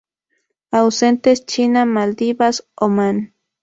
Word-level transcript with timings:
Ausentes: 0.71 1.45
China, 1.45 1.85
Maldivas, 1.85 2.65
Omán. 2.75 3.35